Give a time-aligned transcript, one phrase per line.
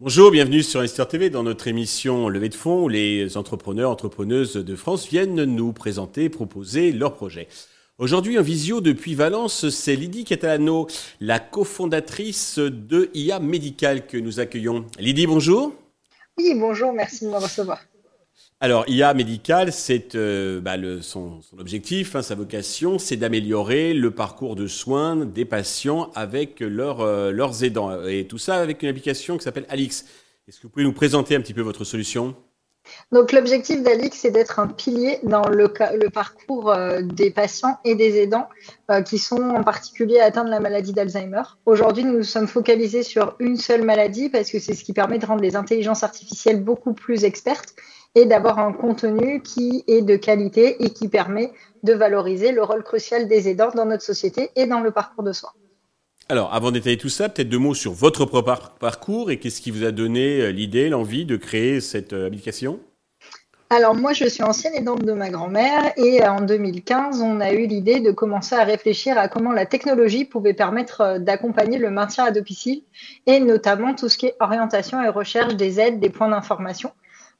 [0.00, 4.54] Bonjour, bienvenue sur Investor TV dans notre émission Levée de fonds où les entrepreneurs, entrepreneuses
[4.54, 7.46] de France viennent nous présenter, proposer leurs projets.
[7.98, 10.88] Aujourd'hui en visio depuis Valence, c'est Lydie Catalano,
[11.20, 14.86] la cofondatrice de IA Médical que nous accueillons.
[14.98, 15.72] Lydie, bonjour.
[16.36, 17.78] Oui, bonjour, merci de me recevoir.
[18.64, 24.54] Alors, IA médical, c'est euh, bah, son, objectif, hein, sa vocation, c'est d'améliorer le parcours
[24.54, 28.04] de soins des patients avec euh, leurs aidants.
[28.06, 30.04] Et tout ça avec une application qui s'appelle Alix.
[30.46, 32.36] Est-ce que vous pouvez nous présenter un petit peu votre solution?
[33.10, 35.66] Donc l'objectif d'Alix, c'est d'être un pilier dans le,
[36.08, 38.48] parcours euh, des patients et des aidants
[39.04, 41.42] qui sont en particulier atteints de la maladie d'Alzheimer.
[41.66, 45.18] Aujourd'hui, nous nous sommes focalisés sur une seule maladie parce que c'est ce qui permet
[45.18, 47.74] de rendre les intelligences artificielles beaucoup plus expertes
[48.14, 52.82] et d'avoir un contenu qui est de qualité et qui permet de valoriser le rôle
[52.82, 55.52] crucial des aidants dans notre société et dans le parcours de soins.
[56.28, 59.70] Alors, avant d'étayer tout ça, peut-être deux mots sur votre propre parcours et qu'est-ce qui
[59.70, 62.80] vous a donné euh, l'idée, l'envie de créer cette euh, application?
[63.70, 67.52] Alors moi, je suis ancienne aidante de ma grand-mère et euh, en 2015, on a
[67.52, 72.24] eu l'idée de commencer à réfléchir à comment la technologie pouvait permettre d'accompagner le maintien
[72.24, 72.82] à domicile
[73.26, 76.92] et notamment tout ce qui est orientation et recherche des aides, des points d'information.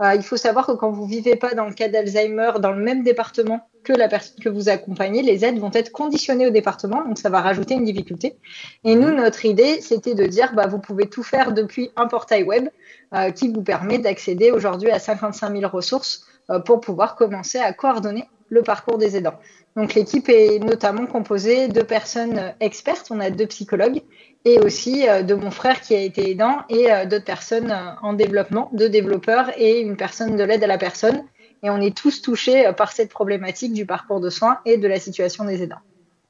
[0.00, 2.82] Euh, il faut savoir que quand vous vivez pas dans le cas d'Alzheimer dans le
[2.82, 7.04] même département que la personne que vous accompagnez, les aides vont être conditionnées au département,
[7.04, 8.36] donc ça va rajouter une difficulté.
[8.84, 12.44] Et nous, notre idée, c'était de dire, bah, vous pouvez tout faire depuis un portail
[12.44, 12.68] web
[13.14, 17.72] euh, qui vous permet d'accéder aujourd'hui à 55 000 ressources euh, pour pouvoir commencer à
[17.72, 19.38] coordonner le parcours des aidants.
[19.76, 24.02] Donc l'équipe est notamment composée de personnes expertes, on a deux psychologues
[24.48, 27.90] et aussi euh, de mon frère qui a été aidant et euh, d'autres personnes euh,
[28.02, 31.22] en développement, deux développeurs et une personne de l'aide à la personne.
[31.62, 35.00] Et on est tous touchés par cette problématique du parcours de soins et de la
[35.00, 35.80] situation des aidants.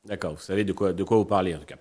[0.06, 1.77] D'accord, vous savez de quoi, de quoi vous parlez en tout cas.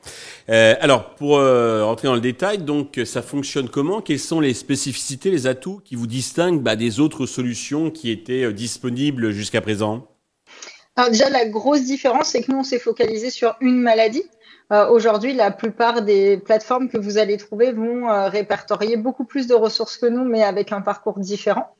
[0.82, 4.02] Alors, pour euh, rentrer dans le détail, donc ça fonctionne comment?
[4.02, 8.52] Quelles sont les spécificités, les atouts qui vous distinguent bah, des autres solutions qui étaient
[8.52, 10.06] disponibles jusqu'à présent?
[10.98, 14.24] Alors déjà, la grosse différence, c'est que nous, on s'est focalisé sur une maladie.
[14.74, 19.46] Euh, aujourd'hui, la plupart des plateformes que vous allez trouver vont euh, répertorier beaucoup plus
[19.46, 21.76] de ressources que nous, mais avec un parcours différent.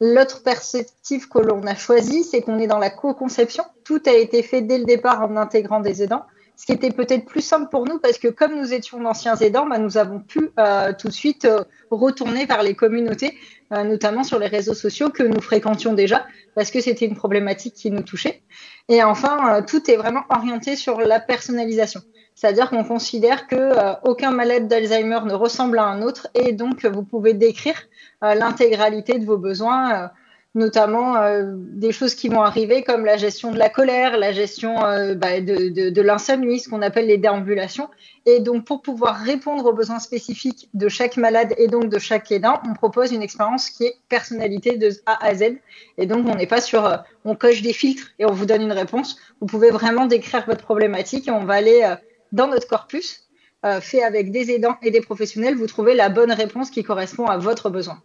[0.00, 3.64] L'autre perspective que l'on a choisie, c'est qu'on est dans la co-conception.
[3.82, 6.24] Tout a été fait dès le départ en intégrant des aidants,
[6.60, 9.66] ce qui était peut-être plus simple pour nous parce que comme nous étions d'anciens aidants,
[9.66, 11.48] bah, nous avons pu euh, tout de suite
[11.90, 13.34] retourner vers les communautés,
[13.70, 17.90] notamment sur les réseaux sociaux que nous fréquentions déjà, parce que c'était une problématique qui
[17.90, 18.42] nous touchait.
[18.88, 22.02] Et enfin, tout est vraiment orienté sur la personnalisation.
[22.34, 26.84] C'est-à-dire qu'on considère que euh, aucun malade d'Alzheimer ne ressemble à un autre et donc
[26.86, 27.76] vous pouvez décrire
[28.24, 30.10] euh, l'intégralité de vos besoins,
[30.56, 31.14] euh, notamment
[31.52, 34.74] des choses qui vont arriver comme la gestion de la colère, la gestion
[35.16, 37.88] bah, de, l'insomnie, ce qu'on appelle les déambulations.
[38.26, 42.30] Et donc pour pouvoir répondre aux besoins spécifiques de chaque malade et donc de chaque
[42.32, 45.56] aidant, on propose une expérience qui est personnalité de A à Z.
[45.98, 48.72] Et donc on n'est pas sur on coche des filtres et on vous donne une
[48.72, 49.18] réponse.
[49.40, 51.96] Vous pouvez vraiment décrire votre problématique et on va aller
[52.32, 53.28] dans notre corpus,
[53.64, 57.26] euh, fait avec des aidants et des professionnels, vous trouvez la bonne réponse qui correspond
[57.26, 58.02] à votre besoin.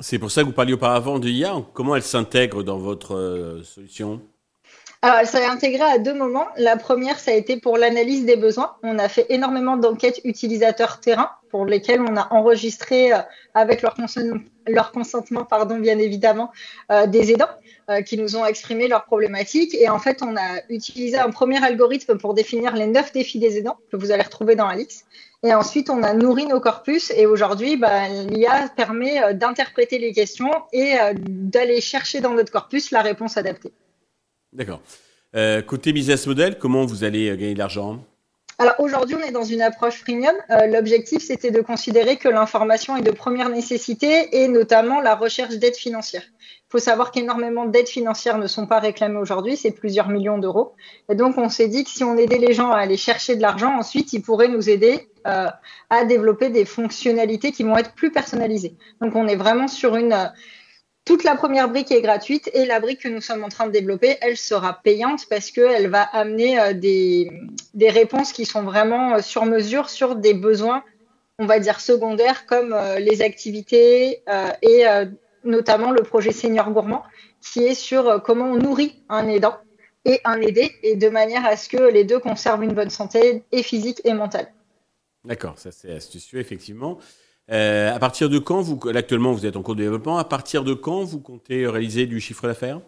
[0.00, 1.54] C'est pour ça que vous parliez auparavant de IA.
[1.74, 4.20] Comment elle s'intègre dans votre euh, solution?
[5.02, 6.46] Alors, elle s'est intégrée à deux moments.
[6.56, 8.76] La première, ça a été pour l'analyse des besoins.
[8.82, 13.18] On a fait énormément d'enquêtes utilisateurs terrain pour lesquelles on a enregistré, euh,
[13.54, 13.94] avec leur,
[14.92, 16.52] consentement, pardon, bien évidemment,
[16.90, 17.50] euh, des aidants
[17.90, 19.74] euh, qui nous ont exprimé leurs problématiques.
[19.74, 23.58] Et en fait, on a utilisé un premier algorithme pour définir les neuf défis des
[23.58, 25.04] aidants que vous allez retrouver dans Alix.
[25.42, 27.10] Et ensuite, on a nourri nos corpus.
[27.16, 33.00] Et aujourd'hui, bah, l'IA permet d'interpréter les questions et d'aller chercher dans notre corpus la
[33.00, 33.72] réponse adaptée.
[34.52, 34.82] D'accord.
[35.66, 38.04] Côté business model, comment vous allez gagner de l'argent?
[38.60, 40.34] Alors aujourd'hui, on est dans une approche premium.
[40.50, 45.54] Euh, l'objectif, c'était de considérer que l'information est de première nécessité et notamment la recherche
[45.54, 46.24] d'aide financière.
[46.28, 50.74] Il faut savoir qu'énormément d'aides financières ne sont pas réclamées aujourd'hui, c'est plusieurs millions d'euros.
[51.08, 53.40] Et donc, on s'est dit que si on aidait les gens à aller chercher de
[53.40, 58.74] l'argent, ensuite, ils pourraient nous aider à développer des fonctionnalités qui vont être plus personnalisées.
[59.00, 60.30] Donc, on est vraiment sur une
[61.10, 63.72] toute la première brique est gratuite et la brique que nous sommes en train de
[63.72, 67.32] développer, elle sera payante parce qu'elle va amener euh, des,
[67.74, 70.84] des, réponses qui sont vraiment euh, sur mesure sur des besoins,
[71.40, 74.22] on va dire secondaires comme euh, les activités
[74.62, 74.84] et
[75.42, 77.02] notamment le projet Senior Gourmand
[77.40, 79.56] qui est sur comment on nourrit un aidant
[80.04, 83.42] et un aidé et de manière à ce que les deux conservent une bonne santé
[83.50, 84.52] et physique et mentale.
[85.24, 87.00] D'accord, ça c'est astucieux effectivement.
[87.50, 90.62] Euh, à partir de quand vous, actuellement vous êtes en cours de développement, à partir
[90.62, 92.80] de quand vous comptez réaliser du chiffre d'affaires?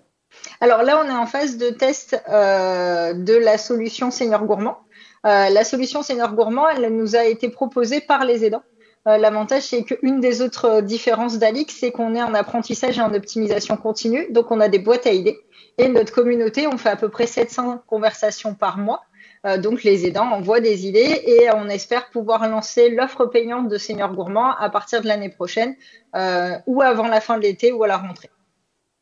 [0.61, 4.79] Alors là, on est en phase de test euh, de la solution Senior Gourmand.
[5.25, 8.63] Euh, la solution Senior Gourmand, elle nous a été proposée par les aidants.
[9.09, 13.13] Euh, l'avantage, c'est qu'une des autres différences d'Alix, c'est qu'on est en apprentissage et en
[13.15, 14.27] optimisation continue.
[14.31, 15.39] Donc, on a des boîtes à idées.
[15.79, 19.03] Et notre communauté, on fait à peu près 700 conversations par mois.
[19.45, 23.77] Euh, donc, les aidants envoient des idées et on espère pouvoir lancer l'offre payante de
[23.77, 25.75] Senior Gourmand à partir de l'année prochaine
[26.15, 28.31] euh, ou avant la fin de l'été ou à la rentrée.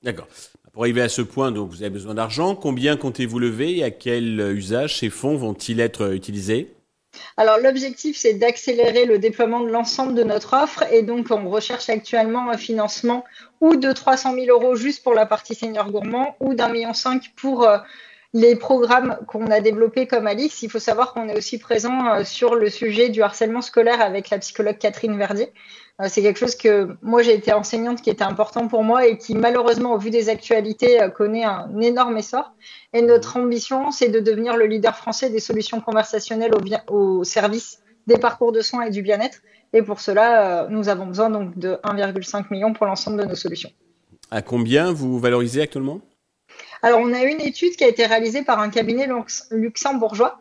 [0.03, 0.29] D'accord.
[0.73, 2.55] Pour arriver à ce point, donc, vous avez besoin d'argent.
[2.55, 6.73] Combien comptez-vous lever et à quel usage ces fonds vont-ils être utilisés?
[7.37, 11.89] Alors l'objectif, c'est d'accélérer le déploiement de l'ensemble de notre offre et donc on recherche
[11.89, 13.25] actuellement un financement
[13.61, 17.33] ou de 300 000 euros juste pour la partie senior gourmand ou d'un million cinq
[17.37, 17.79] pour euh,
[18.33, 20.63] les programmes qu'on a développés comme Alix.
[20.63, 24.31] Il faut savoir qu'on est aussi présent euh, sur le sujet du harcèlement scolaire avec
[24.31, 25.53] la psychologue Catherine Verdier.
[26.01, 29.19] Euh, c'est quelque chose que moi j'ai été enseignante qui était important pour moi et
[29.19, 32.53] qui malheureusement au vu des actualités euh, connaît un énorme essor.
[32.93, 37.81] Et notre ambition c'est de devenir le leader français des solutions conversationnelles au, au service
[38.07, 39.39] des parcours de soins et du bien-être.
[39.73, 43.71] Et pour cela, nous avons besoin donc de 1,5 million pour l'ensemble de nos solutions.
[44.33, 46.01] À combien vous valorisez actuellement?
[46.83, 49.07] Alors, on a une étude qui a été réalisée par un cabinet
[49.51, 50.41] luxembourgeois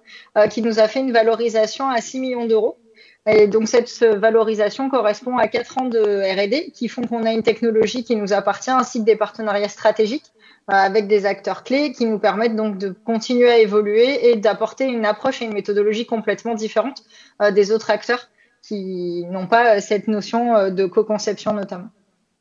[0.49, 2.77] qui nous a fait une valorisation à 6 millions d'euros.
[3.25, 7.43] Et donc cette valorisation correspond à quatre ans de R&D qui font qu'on a une
[7.43, 10.31] technologie qui nous appartient ainsi que des partenariats stratégiques
[10.69, 14.85] euh, avec des acteurs clés qui nous permettent donc de continuer à évoluer et d'apporter
[14.85, 17.03] une approche et une méthodologie complètement différente
[17.41, 18.29] euh, des autres acteurs
[18.61, 21.89] qui n'ont pas cette notion euh, de co-conception notamment.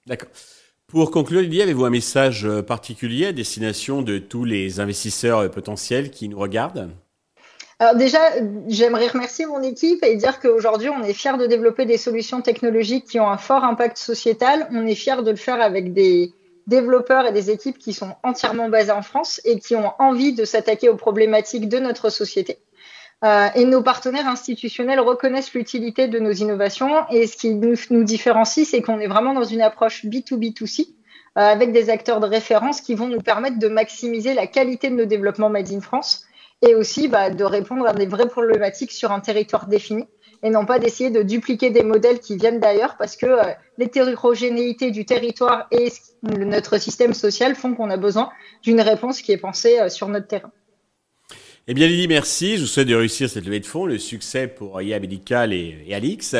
[0.07, 0.29] D'accord.
[0.91, 6.31] Pour conclure, Lydie, avez-vous un message particulier à destination de tous les investisseurs potentiels qui
[6.31, 6.89] nous regardent?
[7.79, 8.19] Alors déjà,
[8.69, 13.05] j'aimerais remercier mon équipe et dire qu'aujourd'hui, on est fiers de développer des solutions technologiques
[13.05, 14.67] qui ont un fort impact sociétal.
[14.73, 16.33] On est fiers de le faire avec des
[16.67, 20.47] développeurs et des équipes qui sont entièrement basées en France et qui ont envie de
[20.47, 22.57] s'attaquer aux problématiques de notre société.
[23.25, 27.05] Euh, et nos partenaires institutionnels reconnaissent l'utilité de nos innovations.
[27.11, 31.73] Et ce qui nous, différencie, c'est qu'on est vraiment dans une approche B2B2C euh, avec
[31.73, 35.51] des acteurs de référence qui vont nous permettre de maximiser la qualité de nos développements
[35.51, 36.27] Made in France
[36.63, 40.07] et aussi bah, de répondre à des vraies problématiques sur un territoire défini
[40.45, 43.43] et non pas d'essayer de dupliquer des modèles qui viennent d'ailleurs parce que euh,
[43.79, 45.93] l'hétérogénéité du territoire et
[46.23, 48.31] notre système social font qu'on a besoin
[48.63, 50.53] d'une réponse qui est pensée sur notre terrain.
[51.71, 52.57] Eh bien Lydie, merci.
[52.57, 55.93] Je vous souhaite de réussir cette levée de fonds, le succès pour IA Medical et,
[55.93, 56.35] Alix.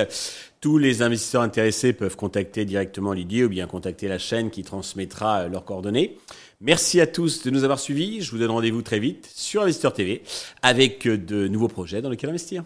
[0.63, 5.41] Tous les investisseurs intéressés peuvent contacter directement Lydie ou bien contacter la chaîne qui transmettra
[5.41, 6.17] euh, leurs coordonnées.
[6.63, 8.23] Merci à tous de nous avoir suivis.
[8.23, 10.23] Je vous donne rendez-vous très vite sur Investeur TV
[10.63, 12.65] avec de nouveaux projets dans lesquels investir.